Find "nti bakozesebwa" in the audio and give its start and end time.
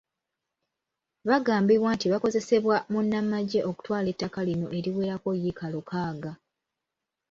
1.95-2.75